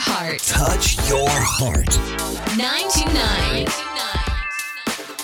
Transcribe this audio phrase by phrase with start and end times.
[0.00, 0.40] heart.
[0.40, 1.92] Touch your heart.
[2.56, 3.68] 929.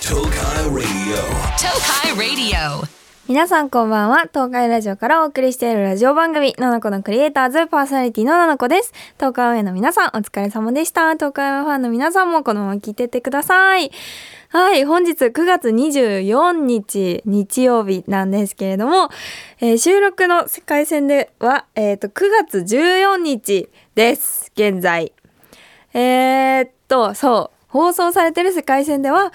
[0.05, 1.17] Tokai Radio.
[1.57, 2.85] Tokai Radio.
[3.27, 13.91] 皆さんこんばんは東海ラジオからお送りしているラジオ番組ナナコのクリエイターズパーソナリティのナナコです東海オンエアの皆さんお疲れ様でした東海オンエアファンの皆さんもこのまま聞いてってください
[14.49, 19.09] はい本日9月24日日曜日なんですけれども、
[19.59, 22.11] えー収録の世界戦では、えー、と9
[22.45, 23.67] 月14日
[23.97, 24.51] です。
[24.53, 25.11] 現在。
[25.91, 27.57] えー、っとそう。
[27.67, 29.33] 放送されてる世界線では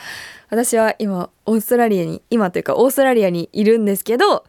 [0.50, 4.44] 私は今オーストラリアに今というかオーストラリアにいるんですけど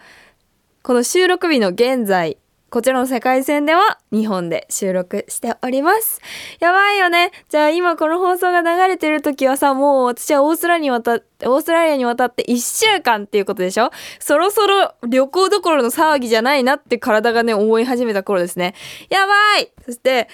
[0.83, 2.37] この収録日の現在
[2.73, 6.19] こちらの世界戦では日本で収録しております。
[6.59, 7.29] やばいよね。
[7.47, 13.91] じゃあ今この放送が流れてる時はさもう私はオーストラリアに渡ってオーストラリアに渡って1週間っていうことでしょ？
[14.17, 18.73] そろそろ旅行どころの騒ぎじゃないなって体がね思い始めた頃ですね。
[19.11, 19.71] やばい！
[19.85, 20.27] そして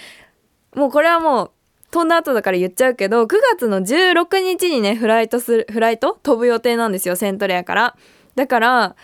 [0.74, 1.52] もうこれはもう
[1.92, 6.18] 飛んだ後だから言っちゃうけど9月の16日にねフライトするフライト？
[6.24, 7.98] 飛ぶ予定なんですよセントレアから。
[8.36, 8.96] だから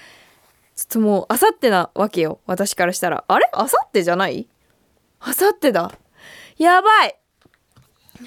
[0.76, 2.42] ちょっともうあさってなわけよ。
[2.46, 3.24] 私からしたら。
[3.28, 3.50] あれ？
[3.54, 4.50] あさってじゃない？
[5.22, 5.94] あさってだ。
[6.58, 7.16] やばい。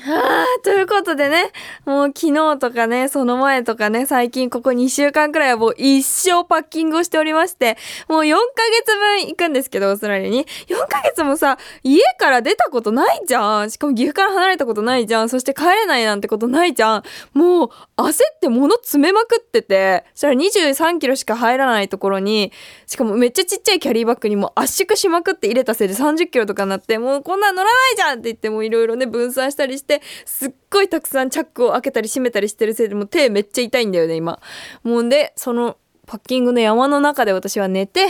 [0.00, 1.52] はあということでね。
[1.88, 7.78] もう昨日とかねその前とかね最近ここ2週間くらいはもう一生パッキングをしておりまして
[8.10, 8.38] もう4ヶ
[8.70, 10.46] 月分行くんですけどオーストラリアに。
[10.66, 13.70] 4ヶ月もさ家から出たことないじゃん。
[13.70, 15.30] しかも岐阜から離れたことないじゃん。
[15.30, 17.02] そして帰れないなんてことないじゃん。
[17.32, 20.04] もう焦って物詰めまくってて。
[20.12, 22.52] そしたら23キロしか入らないところに
[22.86, 34.40] しかもめっちゃちっちゃいキャリーバッグにも圧縮しまくって入れたせいで30キロとかになってもうこんなん乗らないじゃんって言ってもいろいろね分散したりしてすっごいたくさんチャックを開けたり閉めたりしてるせいでもう手めっちゃ痛いんだよね今
[34.82, 35.76] もうでその
[36.06, 38.06] パッキングの山の中で私は寝て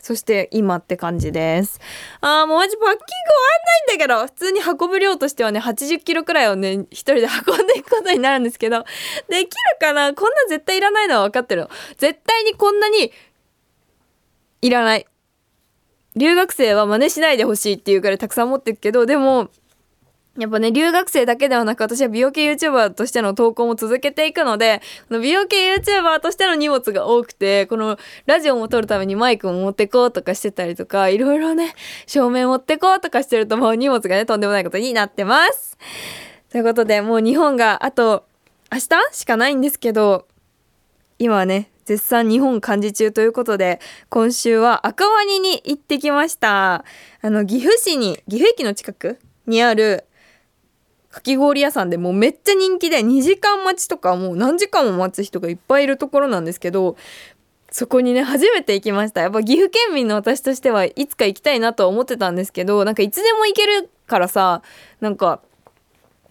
[0.00, 1.80] そして今って感じです。
[2.20, 3.08] あーもうマジパッキング終わ
[3.58, 8.84] んないんだけど普通に運ぶ量としてはね80キロくらいをね一人で運んでいくことになるんですけど
[9.28, 9.48] できる
[9.80, 10.14] かな？
[10.14, 11.70] こんな絶対いらないのは分かってるの。
[11.96, 13.12] 絶対にこんなに
[14.62, 15.06] いらない。
[16.16, 19.50] 留学生は真似しないでほしいっていうからたくさん持ってるけどでも
[20.38, 31.74] やっぱね、留学生だけではなく私は美容系 YouTuber としての投稿も続けていくので、この美容系 YouTuber としての荷物が多くて、このラジオも撮るためにマイクも持ってこうとかしてたりとか、いろいろね、
[32.06, 35.76] 照明持ってこうとかしてるともう荷物がね、とんでもないことになってます。
[36.50, 38.24] ということで、もう日本があと
[38.70, 40.28] 明日しかないんですけど、
[41.18, 46.84] 今はね、絶賛日本幹事中ということで、今週は赤ワニに行ってきました。
[47.22, 50.04] あの、岐阜市に、岐阜駅の近くにある、
[51.18, 56.96] かき氷屋さんでもうめっちゃ人気で2時間待ちとかもう何時間も待つ人がいっぱいいるところなんですけど
[57.70, 59.20] そこにね初めて行きました。
[59.20, 64.62] やっぱ岐阜県民の私としてはいつか行きたいなとは思ってたんですけどなんかいつでも行けるからさ
[65.00, 65.40] なんか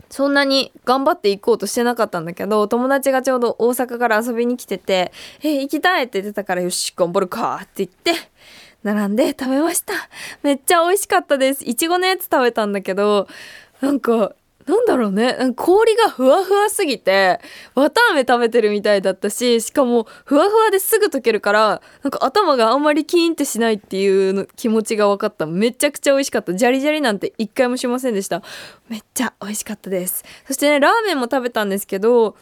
[0.09, 5.11] そんなに頑張って行こうとしてなかったんだけど友達がちょうど大阪から遊びに来てて
[5.43, 8.13] 「え行きたい」って言ってたから「よし頑張るか」って言って
[8.83, 9.93] 並んで食べました。
[10.43, 11.63] めっちゃ美味しかったです。
[11.65, 13.27] いちごのやつ食べたんだけど
[13.81, 14.33] なんか
[14.67, 15.53] なんだろうね。
[15.55, 17.39] 氷がふわふわすぎて
[17.73, 25.45] 綿あめ食べてるみたいだったししかもふわふわですぐ溶けるからなんか頭があんまりキーンってしないっていう気持ちが分かった。
[25.45, 26.53] めちゃくちゃ美味しかった。
[26.53, 28.43] ジャリジャリなんて一回もしませんでした。
[28.89, 30.25] めっちゃ美味しかったです。
[30.45, 32.35] そしてねラーメンも食べたんですけど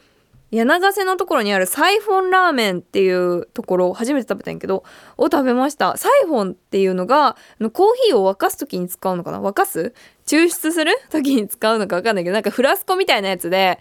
[0.51, 4.83] 柳瀬のところにあるサイフォンラーメンっていうところ初めて食べたんやけど
[5.17, 5.97] を食べました。
[5.97, 7.35] サイフォンっていうのが
[7.73, 9.41] コーヒーを沸かす時に使うのかな？
[9.41, 9.93] 沸かす？
[10.25, 10.91] 抽出する？
[11.09, 13.79] 時に使うのか分かんないけどなんかフラスコみたいなやつで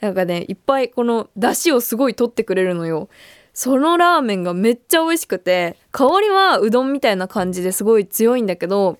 [0.00, 3.08] なんかねいっぱいこの出汁をすごい取ってくれるのよ。
[3.54, 8.98] そのラーメンがめっちゃ美味しくて香りはうどんみたいな感じですごい強いんだけど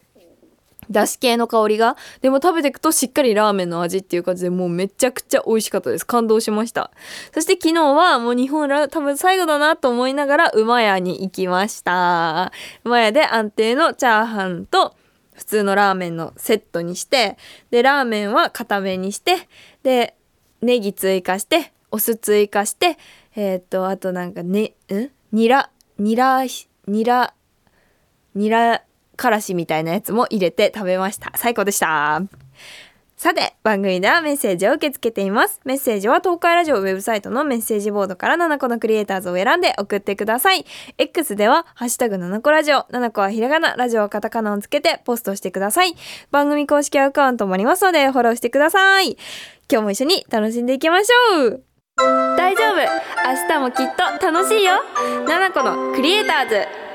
[0.91, 6.07] だし系の香りがでも食べていくとしっかりラーメンの味っていう感じでもうめちゃくちゃ美味しかったです。
[6.07, 6.91] 感動しました。
[7.33, 12.51] そして昨日はもう日本ら多分最後だなと思いながら馬屋に行きました。
[12.85, 14.97] 馬屋で安定のチャーハンと
[15.39, 17.39] 普通のラーメンのセットにして
[17.71, 19.49] でラーメンは固めにして
[19.83, 20.15] で
[20.61, 22.99] ネギ追加してお酢追加して
[23.37, 25.11] えーっとあとなんかねん？
[25.33, 25.71] ニラ？
[25.99, 26.45] ニラ
[26.87, 27.35] ニラ
[28.35, 28.83] ニラ
[29.17, 31.33] からしみたいなやつも入れて食べました。
[31.37, 32.23] 最高でした。
[33.19, 35.61] さて番組ではメッセージを受け付けています。
[35.65, 40.65] メッセージは東海ラジオウェブサイトのメッセージボードから7個のクリエイターズを選んで送ってください。
[40.99, 45.97] X ではハッシュタグ7個ラジオ7個はひらがなラジオはカタカナをつけてポストしてください。
[46.31, 49.19] 番組公式アカウントもありますのでフォローしてください。
[49.69, 51.65] 今日も一緒に楽しんでいきましょう。
[51.97, 52.77] 大丈夫。
[52.77, 54.75] 明日もきっと楽しいよ。
[55.27, 56.88] 7個のクリエイターズ。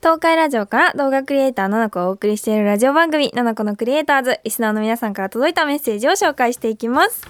[0.00, 4.38] 東海ラジオから動画クリエイターななこをお送りしているラジオ番組ななこのクリエイターズ。
[4.44, 7.26] リスナーの皆さんから届いたメッセージを紹介していきます。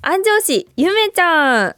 [0.00, 1.28] 安城市ゆめちゃん。
[1.28, 1.76] ななこ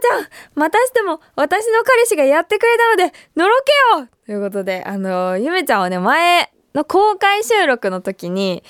[0.00, 3.56] ちゃんまたしても私の彼氏がやってくれたのでのろ
[3.96, 4.08] けよ。
[4.24, 8.62] ということであのゆめちゃんはね前の公開収録の時に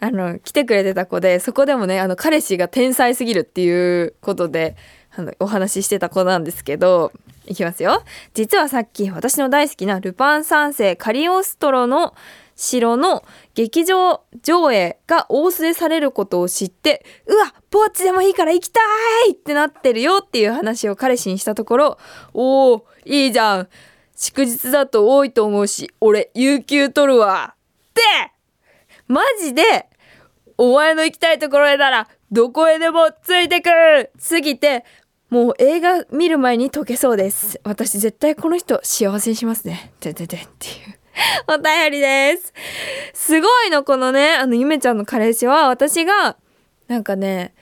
[0.00, 4.74] あの来てくれてた子でそこでもねあの彼氏が天才すぎるっていうことで
[5.40, 7.12] お話ししてた子なんですけど
[7.46, 8.04] いきますよ。
[8.34, 12.14] 実はさっき私の大好きなルパン三世カリオストロの
[12.54, 13.24] 城の
[13.54, 18.80] 劇場上映が大須でされることを知ってうわぼっちでもいいから行きた
[19.28, 21.98] いってなってるよっていう話を彼氏にしたところ
[22.34, 23.68] おおいいじゃん。
[24.16, 28.02] 祝日だと多いと思うし俺有給取るわって。
[29.06, 29.88] マジで
[30.58, 34.10] お前の行きたいところへならどこへでもついてくる。
[34.18, 34.84] すぎて
[35.30, 37.60] もう映画見る前に解けそうです。
[37.64, 39.92] 私絶対この人幸せにしますね。
[40.00, 40.98] てててっていう。
[41.48, 42.52] お便りです。
[43.14, 46.36] すごいのこのねあのゆめちゃんの彼氏は私が
[46.86, 47.54] なんかね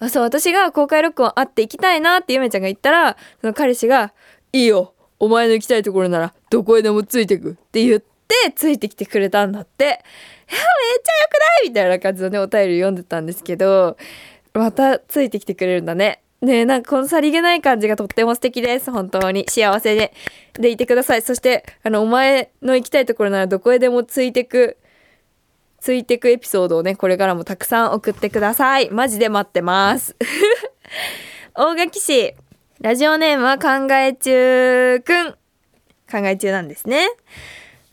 [0.00, 4.12] あそう私が公開録音あって行きたいなってゆめちゃんが言ったらその彼氏が
[4.52, 4.94] 「いいよ。
[5.20, 8.13] お前の行きたいところならどこへでもついてく」って言って
[8.54, 10.00] ついてきてくれたんだって「いやめっ
[10.48, 10.64] ちゃよ
[11.30, 13.96] くない!」みたいな感じのねお便り読んでたんですけど
[14.52, 16.20] またついてきてくれるんだね。
[16.40, 18.90] ねえなんかこのさりげない感じがとっても素敵です。
[18.90, 19.46] 本当に。
[19.48, 20.12] 幸せで。
[20.52, 21.22] でいてください。
[21.22, 24.76] そしてあのお前の行きたいところならどこへでもついてく
[25.80, 28.90] ついてくエピソードをねこれからもたくさん送ってください。
[28.90, 30.16] マジで待ってます。
[31.54, 32.34] 大垣市
[32.80, 35.32] ラジオネームは考え中くん。
[36.10, 37.08] 考え中なんですね。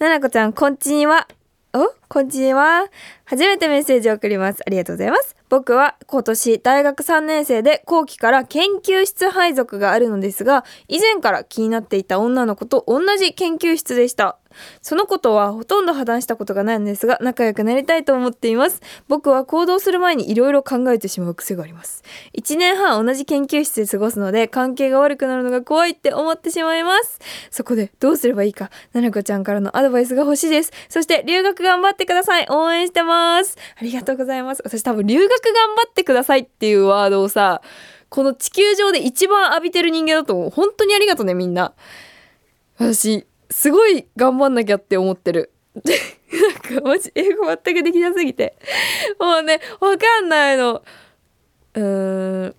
[0.01, 1.27] ななこちゃんこんちには。
[1.73, 1.93] お？
[2.09, 2.87] こんちは。
[3.23, 4.63] 初めてメッセージを送ります。
[4.65, 5.35] ありがとうございます。
[5.47, 14.39] 僕は今年大学3年生で後期から研究室配属があるのですが以前から気になっていた女の子と同じ研究室でした。
[14.81, 18.81] そのことはほとんど破談したことがないのですが仲良くなりたいと思っています。
[19.07, 22.03] 僕は行動する前にいろいろ考えてしまう癖があります。
[22.37, 27.19] 1年半同じ研究室で過ごすので関係が悪くなるのが怖いって思ってしまいます。
[27.49, 30.71] そこでどうすればいいかななこちゃんからのアドバイスが欲しいです。
[30.89, 32.45] そして留学頑張ってください。
[32.49, 33.57] 応援してます。
[33.79, 34.61] ありがとうございます。
[34.65, 37.61] 私多分留学頑張ってくださいっていうワードをさ
[38.09, 40.49] この地球上で一番浴びてる人間だと思う。
[40.49, 41.73] 本当にありがとねみんな。
[42.77, 45.51] 私すごい頑張んなきゃって思ってる。
[45.75, 48.57] なんかマジ英語全くできなすぎて。
[49.19, 50.81] もうねわかんないの。
[51.75, 52.55] うーん。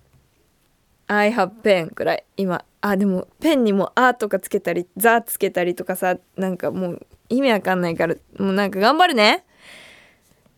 [1.07, 2.23] I have pen くらい。
[2.37, 2.63] 今。
[2.85, 9.45] あでもペンにも「あ」とかつけたり「ザ」つけたりとかさなんかもう意味わかんないからもうなんか頑張るね。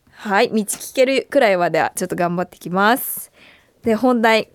[0.09, 3.31] はい道聞けるくらいまではちょっと頑張ってきます。
[3.83, 4.49] で本題。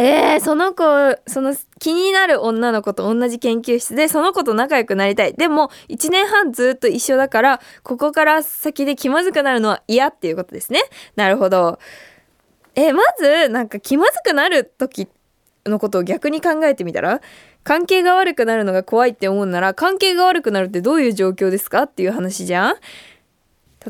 [0.00, 0.84] えー、その子
[1.26, 5.34] その気になる女の子と同じ研究室でその子と仲良くなりたい。
[5.34, 10.80] でも1年半ずっと一緒だからここから先で気まずくなるのは嫌っていうことですね。
[11.16, 11.80] なるほど。
[12.76, 15.08] えー、まずなんか気まずくなる時
[15.66, 17.20] のことを逆に考えてみたら
[17.64, 21.82] 関係が悪くなるのが怖いって思うなら関係が悪くなるってどういう状況ですか？
[21.82, 22.76] っていう話じゃん。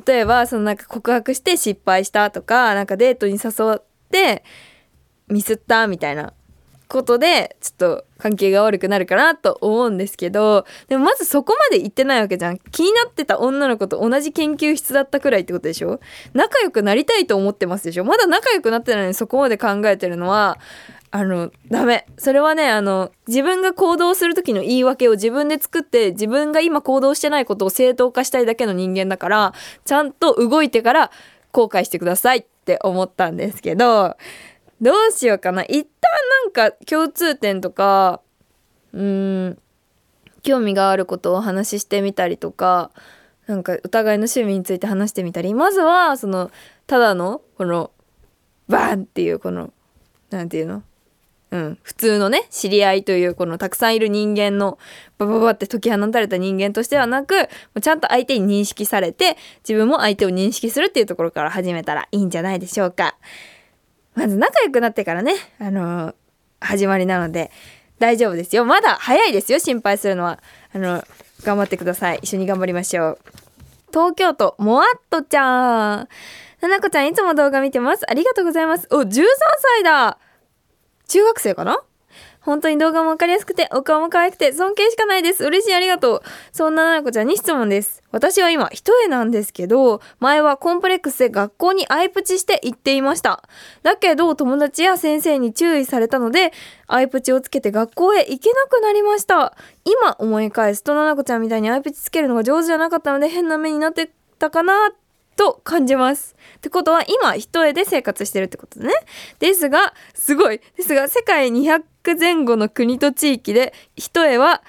[0.07, 4.43] 例えばそのなんか告白して失敗したとかなんかデートに誘って
[5.29, 6.33] ミスったみたいな
[6.89, 12.59] ことでちょっと関係が悪くなるかなと思うんですけどでもまずそこまで言ってないわけじゃん。
[12.59, 16.01] 気になってた女の子と同じ研究室だったくらいってことでしょ？
[16.33, 18.05] 仲良くなりたいと思ってますでしょ？
[18.05, 20.59] まだ仲良くなってないのにそこまで考えてるのは
[21.11, 22.07] あのダメ。
[22.17, 29.53] それはねあの自分が行動する時の言い訳を自分で作って自分が今行動してないことを正当化したいだけの人間だから
[29.85, 31.11] ちゃんと動いてから
[31.53, 34.17] 後悔してくださいって思ったんですけど
[34.81, 35.89] どうしようかな一旦
[36.45, 38.21] なんか共通点とか
[38.93, 39.59] うん
[40.43, 42.91] 興味があることをお話ししてみたりとか
[43.47, 46.51] なんかお互いの趣味について話してみたりまずはその
[46.87, 47.91] ただのこの
[48.69, 49.73] バーンっていうこの
[50.31, 50.83] なんていうの？
[51.51, 54.79] うん、普通のね知り合いというこのたくさんいる人間の
[55.17, 57.49] バババって解き放たれた人間としてはなく
[57.81, 63.17] ちゃんと相手に認識されて自分も相手を認識するっていうところから始めたらいいんじゃないでしょうか。
[64.19, 66.15] まず仲良くなってからね、あのー
[66.61, 67.53] 始まりなので
[68.01, 68.65] 大丈夫ですよ。
[68.65, 70.43] まだ早いですよ心配するのは。
[70.75, 71.05] あの
[71.45, 72.19] 頑張ってください。
[72.21, 73.19] 一緒に頑張りましょう。
[73.93, 76.09] 東京都もわっとちゃん。
[76.61, 78.11] ななこちゃんいつも動画見てます。
[78.11, 78.89] ありがとうございます。
[78.91, 79.25] お13
[79.77, 80.19] 歳だ。
[81.07, 81.81] 中学生かな？
[82.41, 85.45] 本当に動画もわかりやすくて、お顔も可愛くて、尊敬しかないです。
[85.45, 86.23] 嬉しい、ありがとう。
[86.53, 88.03] そんなななこちゃんに質問です。
[88.11, 93.43] 私は今、一重なんですけど、前はコンプレックスで学校にアイプチして行っていました。
[93.83, 96.53] だけど、友達や先生に注意されたので、
[96.87, 99.55] アイプチをつけて学校へ行けなくなりました。
[99.85, 104.93] 今思い返すと、ななこちゃんみたいにアイプチつけるのが上手じゃなかったので、変な目になってたかな
[105.39, 106.37] と感じます。
[106.57, 108.93] ってことは今一重で生活してるってことね。
[109.39, 111.83] ですがすごいですが世界200
[112.19, 114.63] 前後の国と地域で一重は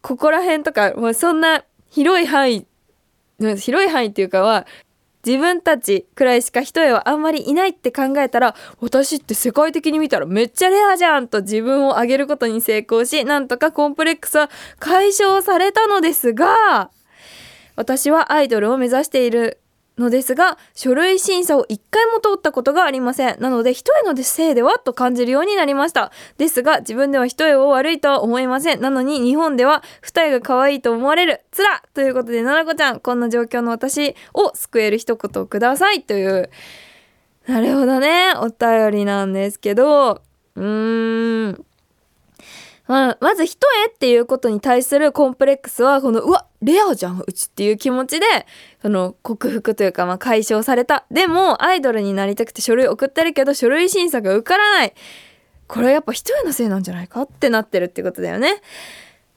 [0.00, 2.66] ここら辺とかもうそんな広い範囲
[3.58, 4.66] 広い範囲っていうかは
[5.26, 16.90] 自分たちくらいしか一重はあんまりいないって考えたら私って世界的に見たらめっちゃレアじゃんと自分を上げることに成功しなんとかコンプレックスは解消されたのですが
[17.74, 19.60] 私はアイドルを目指している
[19.98, 23.40] のですが書類審査を一回も通ったことがありません。
[23.40, 26.12] なので一重のせいではと感じるようになりました。
[26.36, 28.80] ですが自分では一重を悪いとは思いません。
[28.80, 31.40] なのに日本では二重が可愛いと思われる。
[31.50, 36.50] つらということでななこちゃんこんな状況の私を救える一言をくださいという。
[37.46, 38.32] なるほどね。
[38.36, 40.20] お便りなんですけど。
[40.56, 41.64] うーん。
[42.86, 48.26] まあ、まず一重っていうことに対するコンプレックスはこのうわレアじゃんうちっていう気持ちで
[48.80, 51.04] その克服というかまあ解消された。
[51.10, 54.94] でもアイドルになりたくて書類送ってるけど書類審査が受からない。
[55.66, 58.62] これはやっぱ一重のせいなんじゃないかってなってるってことだよね。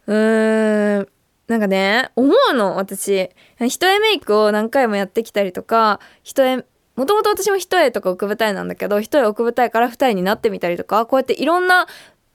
[0.06, 1.10] うーん。
[1.48, 3.30] なんかね思うの私。
[3.68, 6.64] 一重メイクを何回もやってきたりとか一重
[6.96, 11.88] もともと私も一重とか奥舞台なんだけど一重奥舞台から二重になってみたりとかこうやっていろんな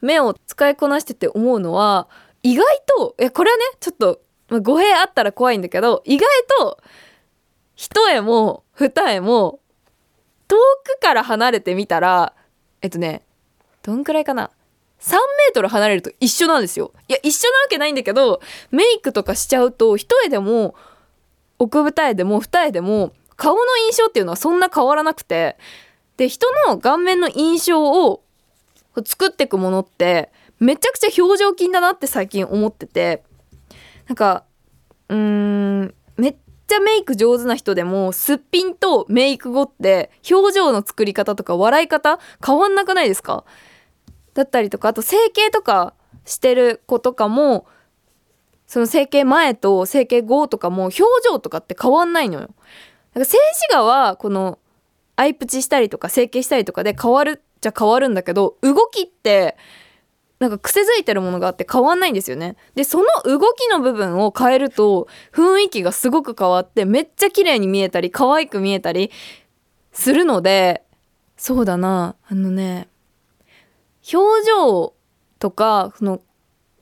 [0.05, 2.09] 目を使いこなしてて思うのは
[2.43, 6.29] 意外といやこれはねちょっと、まあ、語弊あったら怖いんだけど意外
[6.61, 6.79] と
[7.75, 9.61] 一重も二重も
[10.47, 12.35] 遠くから離れてみたら
[12.83, 13.23] えっとね
[13.83, 14.51] どんくらいかな
[15.01, 16.93] ？3メートル離れると一緒なんですよ。
[17.09, 20.75] いや一緒なわけないんだけどメイクとかしちゃうと一重でも
[21.59, 25.57] 奥二重でも二重でも顔の印象っていうのはそんな変わらなくて
[26.17, 28.24] で人の顔面の印象を
[29.03, 33.25] 作っていくものってめちゃくちゃ表情筋だなって最近思ってて
[34.07, 34.45] なんか
[35.09, 36.37] うーんめっ
[36.67, 43.45] ちゃメイク上手な人でもすっぴんとメイク後って表情の作り方とか笑い方変わんなくないですか？
[44.35, 47.67] だったりとかあと整形とかしてる子とかも
[48.67, 52.49] その整形前と整形後とかも表情とかって変わんないのよ。
[53.13, 54.59] なんか静止画はこの
[55.17, 59.57] アイプチしたりとか整形したりとかで変わるじゃ変わるんだけど動きって
[60.39, 62.57] なんか癖づいてるものがあって変わんないんですよね。
[62.75, 69.11] でその動きの部分を変えると雰囲気がすごく変わってめっちゃ綺麗に見えたり可愛く見えたり
[69.93, 70.83] するので
[71.39, 72.89] そうだなあのね
[74.13, 74.93] 表情
[75.39, 76.21] とかその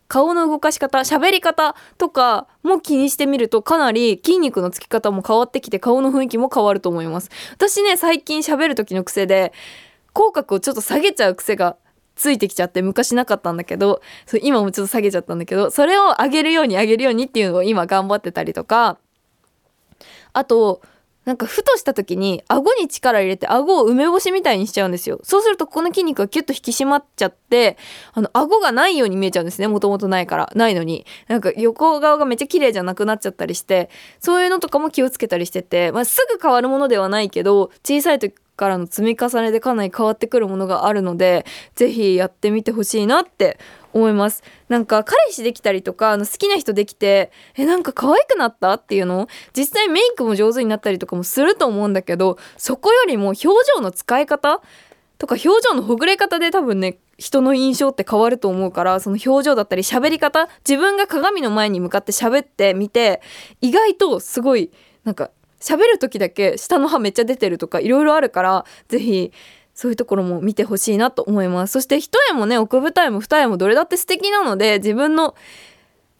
[0.09, 9.53] 顔の動かし方喋り方とかも気にしてみるとかなり筋肉のつき方も変わってきて顔の雰囲気も変わると思います私ね最近喋る時の癖で
[10.13, 11.77] 口角をちょっと下げちゃう癖が
[12.15, 18.99] ついてきちゃって昔なかったんだけどそ今もちょっと下げちゃったんだけどそれを上げるように上げるようにっていうのを今頑張ってたりとか
[20.33, 20.83] あと
[21.25, 25.21] なんかふとした時に顎に力入れて顎を梅干しみたいにしちゃうんですよ。
[25.23, 27.77] そうするとここの筋肉がキュッと引き締まっちゃって
[28.13, 31.07] あの顎がないように見えちゃうんですねもともとないからないのに。
[31.29, 33.89] なんか横顔がめっちゃ綺麗じゃなくなっちゃったりして
[34.19, 43.59] そういうのとかも気をつけたりしてて、まあ、すぐ変わるものではないけど小さい時からの積み重ねでかなり変わってくるものがあるのでぜひやってみてほしいなって
[43.93, 44.43] 思います。
[44.69, 49.29] なんか彼氏できたりとかあの好きな人できてえなんか可愛くなったっていうの？
[49.57, 54.61] 実際メイクも上手になったりとかもすると思うんだけどそこよりも表情の使い方
[55.19, 63.23] とか表情のほぐれ方で多分ね人の印象って変わると思うからその表情だったり喋り方自分が鏡の前に向かって喋ってみて
[63.61, 64.73] 意外とすごい
[65.05, 65.31] なんか
[65.63, 69.33] 喋る時だけ下の歯めっちゃ出てるとかいろいろあるから是非
[69.75, 71.73] そういうところも見てほしいなと思います。
[71.73, 75.35] そして一重もね奥二重も二重もどれだって素敵なので自分の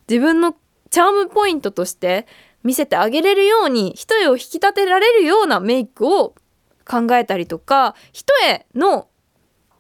[0.09, 0.57] 自分の
[0.91, 2.27] チャームポイントとして
[2.63, 6.35] 見せてあげれるように一重を引き立てられるようなメイクを
[6.85, 9.09] 考えたりとか一重の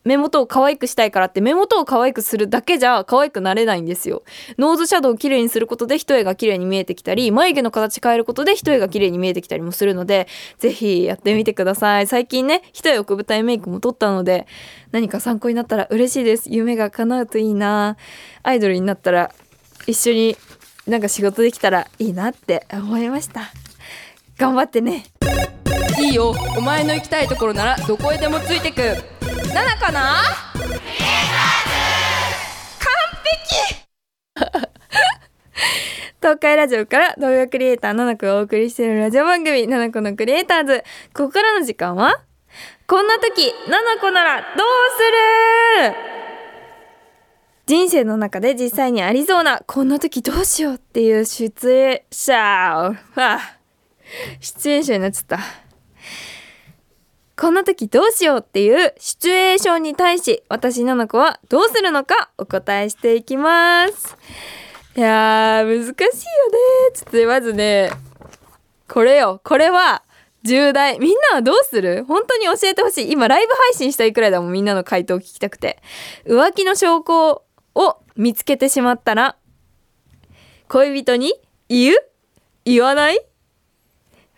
[0.04, 4.23] 目元を可愛くしたいからって目元を可愛くするだけじゃ可愛くなれないんですよ。
[4.59, 10.26] ノーズシャドウを綺麗にすることで一重が綺麗に見えてきたり眉毛の形変えることで一重が綺麗に見えてきたりもするので
[10.59, 12.06] ぜひやってみてください。
[12.06, 14.47] 最近ね一重奥舞台メイクも撮ったので
[14.90, 16.50] 何か参考になったら嬉しいです。
[16.50, 17.97] 夢が叶うといいな
[18.42, 19.32] アイドルになったら
[19.87, 20.37] 一緒に
[20.87, 23.52] なんか仕事できたらいいなって思いました。
[24.37, 25.04] 頑張ってね。
[26.00, 29.21] いいよお前の行きたいところならどこへでもついてく
[29.54, 30.23] 七かな？
[32.78, 32.92] 完
[33.25, 33.87] 璧！
[36.21, 42.21] 東海ラジオから動画クリエイターななこがお送りしているラジオ番組「ななこのクリエイターズ」ここからの時間は？
[42.87, 44.47] こんな時ななこならどう
[44.97, 45.02] す
[45.90, 46.12] る？
[47.66, 53.40] 人生の中で実際にありそうなこんな時どうしようっていう出演者を、はあ、
[54.40, 55.38] 出演者になっちゃった。
[57.42, 64.16] こんな時どうしようっていうシチュエーションに対し私ななこはどうするのかお答えしていきます。
[64.96, 65.99] いやー難しいよね。
[66.94, 67.90] ちょっとまずね。
[68.87, 69.40] これよ。
[69.42, 70.04] これは
[70.44, 71.00] 重大。
[71.00, 72.04] みんなはどうする？
[72.04, 73.11] 本当に教えてほしい。
[73.11, 75.82] 今ライブ配信したいくらいだもんみんなの回答を聞きたくて。
[76.25, 77.42] 浮気の証拠
[77.75, 79.34] を見つけてしまったら
[80.68, 81.34] 恋人に
[81.68, 81.96] 言う？
[82.64, 83.20] 言わない？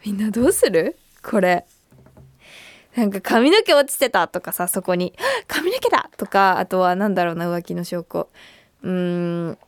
[0.07, 0.97] みんなどうする？
[1.23, 1.67] これ。
[2.97, 5.15] なんか髪の毛落ちてたとかさそこに。
[5.49, 8.29] 髪の毛だとかあとはなんだろうな浮気の証拠。
[8.83, 8.91] うー
[9.51, 9.59] ん。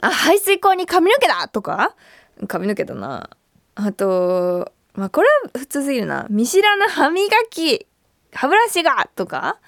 [0.00, 1.94] あ排水口に髪の毛だとか？
[2.46, 3.30] 髪の毛だな。
[3.74, 6.26] あとまあこれは普通すぎるな。
[6.30, 7.86] 見知らぬ歯磨き
[8.32, 9.58] 歯ブラシがとか？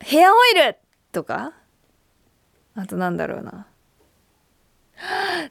[0.00, 0.76] ヘアオイル
[1.12, 1.52] とか？
[2.74, 3.66] あとなんだろうな。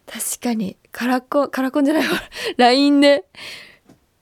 [0.05, 2.13] 確かにカラコンカラコンじゃないわ。
[2.57, 3.25] LINE で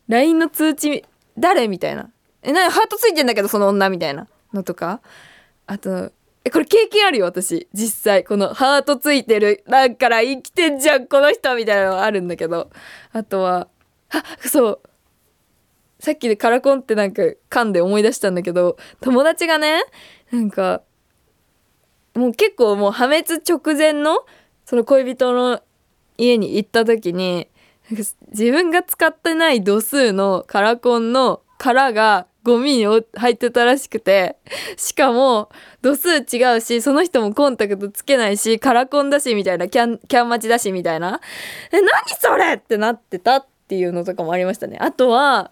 [0.07, 1.05] LINE の通知
[1.37, 1.67] 誰？
[1.67, 2.09] みたいな。
[2.43, 4.27] えなにハートついてんだけどその女みたいな。
[4.53, 5.01] のとか。
[5.67, 6.11] あと
[6.43, 7.67] えこれ経験あるよ私。
[7.73, 8.23] 実際。
[8.23, 9.63] このハートついてる。
[9.67, 12.69] なんから生きてんじゃんこの人みたいなのあるんだけど。
[13.13, 13.67] あとは
[14.09, 14.81] あそう。
[16.01, 17.21] さっきでカラコンってなんか
[17.51, 19.83] 噛んで思い出したんだけど友達がね
[20.31, 20.81] なんか
[22.15, 24.25] もう結構もう破滅直前の
[24.65, 25.61] その恋人の
[26.17, 27.47] 家に行った時に
[27.91, 34.37] 自分が使ってない度数のカラコンの殻がゴミに入ってたらしくて
[34.75, 35.49] しかも
[35.83, 41.21] 度数違うしその人もコンタクトつけないしカラコンだしみたいなキャンキャン待ちだしみたいな。
[41.71, 41.87] え何
[42.19, 44.77] それってなってたっていうのとかもありましたね。
[44.81, 45.51] あとは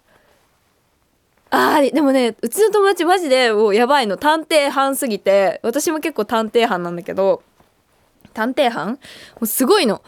[1.51, 4.17] あーでもねうちの友達マジでもうやばいの。
[4.17, 5.59] 探偵班すぎて。
[5.63, 7.43] 私も結構探偵班なんだけど。
[8.33, 8.91] 探偵班？
[8.91, 8.97] も
[9.41, 10.01] うすごいの。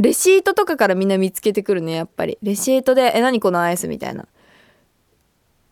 [0.00, 2.38] レシートとかからみんな見つけてくるねやっぱり。
[2.42, 4.26] レシートで「え何このアイス」みたいな。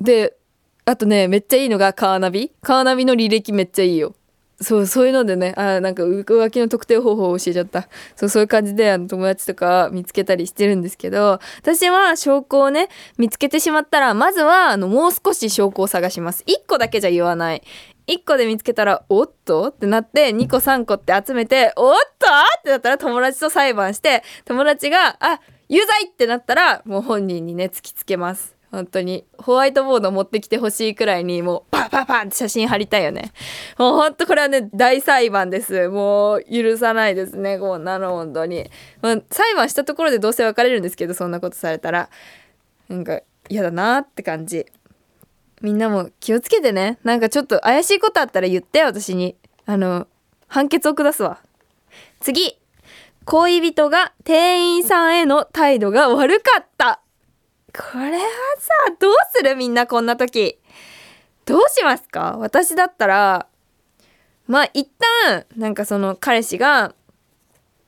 [0.01, 0.37] で
[0.85, 2.53] あとねめっちゃいいのがカーナビ。
[2.61, 4.15] カーナビの履歴めっちゃいいよ。
[4.61, 7.89] そうそういうのでねあなんか浮気の特定方法を教えちゃった。
[8.15, 16.45] そうそういう感じであの友達とか見つけたりしてるんですけど私は証拠をね見つけてしまったらまずはあのもう少し証拠を探します。
[16.47, 17.63] 1個だけじゃ言わない。
[18.07, 22.27] 1個で見つけたら「おっと?」ってなって2個3個って集めて「おっと?」
[22.59, 28.57] ってなったら友達と裁判して友達が「あ有罪!」ってなったらもう本人にね突きつけます。
[28.73, 29.27] 本当に。
[29.37, 33.33] ホワイトボード持ってきてほしいくらいにもうパンパンパンって写真貼りたいよね。
[33.77, 35.91] もう本当これはね大裁判です。
[35.91, 37.59] もう許さないですね。
[37.59, 38.71] こんなの本当に、
[39.03, 42.09] まあ、裁判したところでどうせ別れるんですけどそんなことされたら。
[42.89, 44.65] なんか嫌だなって感じ。
[45.63, 46.99] みんなも気をつけてね。
[47.05, 49.37] なんかちょっと怪しいことあったら言って私に。
[49.65, 50.09] あの
[50.49, 51.39] 判決を下すわ。
[52.21, 52.59] 次。
[53.25, 57.01] 恋人が店員さんへの態度が悪かった。
[57.73, 58.19] これは
[58.59, 60.59] さどうするみんなこんな時。
[61.47, 62.37] どうしますか？
[62.39, 63.47] 私だったら
[64.49, 64.89] まあ一
[65.29, 66.95] 旦なんかその彼氏が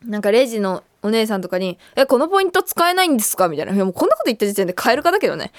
[0.04, 5.50] なんかレジのお姉さんとかに「えこのポイント使えないんですか?」みたいな「いやもうこんなこと言った時点で買えるかだけどね。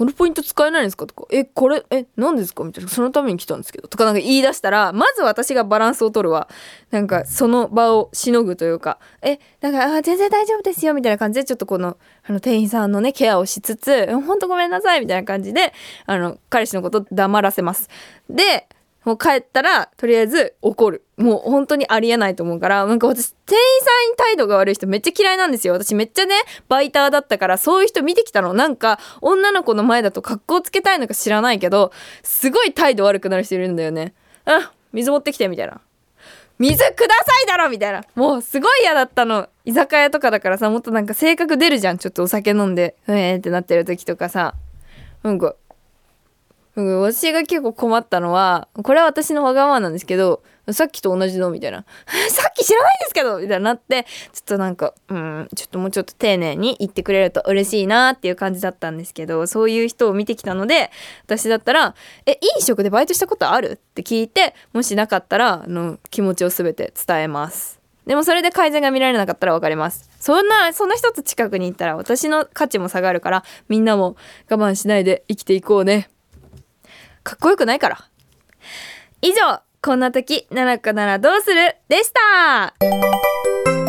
[0.00, 6.48] このポイント使えないんですか?」とか「えこれえ何ですか?」みたいな「そのために来たんですけど」とかなんか言い出したらまず私がバランスを取るわ
[6.90, 15.74] なんかその場をしのぐというか「えなんかあ全然大丈夫ですよ」みたいな感じでちょっとこのあの店員さんのねケアをしつつ「ほんとごめんなさい」みたいな感じで
[16.06, 17.90] あの彼氏のこと黙らせます。
[18.30, 18.68] で
[19.04, 21.04] もう帰ったらとりあえず怒る。
[21.16, 25.72] もう本当にありえないと思うからなんか私店員さんに態度が悪い人めっちゃ嫌いなんですよ。
[25.74, 26.34] 私めっちゃね
[26.68, 28.52] バイターだったからそういう人見てきたの。
[28.52, 34.12] なんか女の子の前だと格好つけたいのか知らないけどすごい態度悪くなる人いるんだよね。
[34.44, 35.80] あ水持ってきてみたいな。
[36.58, 37.70] 水くださいだろ!
[37.70, 38.04] みたいな。
[38.14, 39.48] もうすごい嫌だったの。
[39.64, 41.98] 居酒屋とかだからさもっとなんか性格出るじゃん。
[41.98, 44.54] ちょっとお酒飲んでうえーってなってる時とかさ。
[45.22, 45.54] なんか
[46.76, 51.84] 私が結構困ったのはこれは私のわがままなんですけどさっきと同じのみたいな
[52.30, 60.90] さっき知らないんですけどみたいになってちょっとなんかうんちょっともうちょっと丁寧に言ってくれると嬉しいなっていう感じだったんですけどそういう人を見てきたので
[61.24, 61.94] 私だったら
[62.26, 67.80] 「え飲食でバイトしたことある?」って聞いてもしなかったらあの気持ちを全て伝えます。
[68.06, 70.08] でもそれで改善が見られなかったら別れます。
[70.18, 74.16] そんな、そんな人と近くに行ったら私の価値も下がるからみんなも
[74.50, 76.08] 我慢しないで生きていこうね。
[77.22, 77.98] かっこよくないから。
[79.22, 81.76] 以上、こんな時、奈々子ならどうする？
[81.88, 82.74] でした。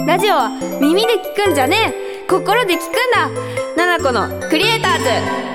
[0.06, 0.50] ラジオは
[0.82, 2.28] 耳で聞くんじゃねえ。
[2.30, 3.30] 心で聞くんだ。
[3.76, 5.00] 奈々子のクリエイター
[5.46, 5.51] ズ。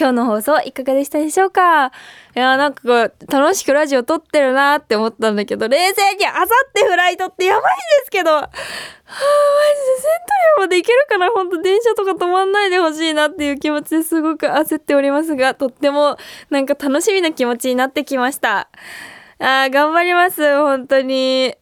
[0.00, 1.88] 今日の放送いかがでしたでしょうか？
[1.88, 1.90] い
[2.32, 8.30] やなんかこう楽しくラジオ撮ってるなって思ったんだけど冷静にあさってフライトってやばいんですけど。
[8.30, 10.10] はあマジでセン
[10.56, 11.28] トリアもできるかな？
[11.30, 16.16] ほんと電車とか止まんないでほしいなっていう気持ちですごく焦っておりますがとっても
[16.48, 18.70] なんか楽しみな気持ちになってきました。
[19.38, 20.56] あー頑張ります。
[20.56, 21.54] 本当に。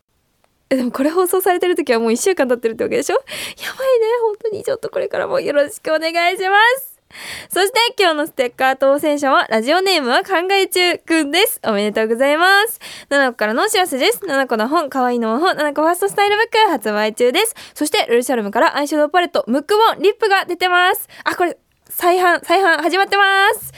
[0.68, 3.14] でもこれ放送されてる時はもう1週間経ってるってわけでしょ？
[3.14, 4.07] やばいね。
[4.22, 4.62] 本当に。
[4.62, 6.88] ちょっとこれからもよろしくお願いします。
[7.49, 11.61] そして今日のステッカー当選者はラジオネームは考え中くんです。
[11.64, 12.81] おめでとうございます。
[13.09, 14.25] ナナコからのお知らせです。
[14.27, 17.55] ナナコの本、かわいいの本、ナナコファーストスタイルブック発売中です。
[17.75, 21.09] そしてルルシャルムからアイシャドウパレット、ムックボン、リップが出てます。
[21.25, 21.57] あ、これ、
[21.88, 23.73] 再販、再販始まってます。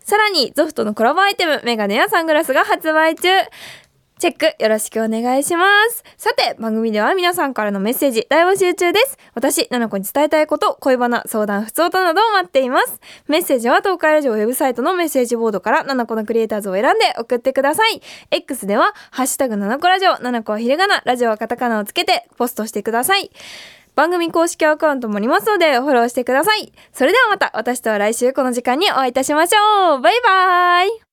[0.00, 3.28] さらに、ゾフトのコラボアイテム、メガネやサングラスが発売中。
[4.18, 6.04] チェックよろしくお願いします。
[6.16, 9.18] さて、番組では皆さんからのメッセージ大募集中です。
[9.34, 13.00] 私、ななこに伝えたいこと、恋バナ、相談、不相談などを待っています。
[13.26, 18.00] メッセージは東海ラジオウェブサイトのメッセージボードからななこのクリエイターズを選んで送ってください。
[18.30, 23.30] X では、ハッシュタグななこラジオ、ななこはひらがな、ラジオはカタカナをつけてポストしてください。
[23.96, 26.72] 番組公式アカウントもありますのでフォローしてください。
[26.92, 30.00] それではまた私とは来週この時間にお会いいたしましょう。
[30.00, 31.00] バイバーイ